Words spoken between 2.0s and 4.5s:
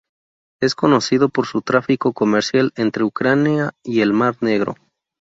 comercial entre Ucrania y el mar